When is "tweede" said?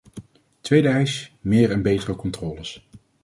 0.61-0.87